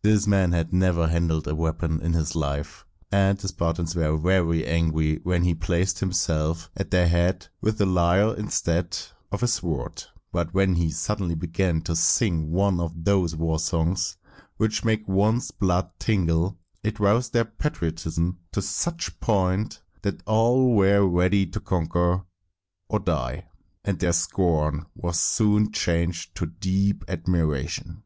[0.00, 4.66] This man had never handled a weapon in his life, and the Spartans were very
[4.66, 8.96] angry when he placed himself at their head with a lyre instead
[9.30, 14.16] of a sword; but when he suddenly began to sing one of those war songs
[14.56, 20.74] which make one's blood tingle, it roused their patriotism to such a point that all
[20.74, 22.24] were ready to conquer
[22.88, 23.44] or die,
[23.84, 28.02] and their scorn was soon changed to deep admiration.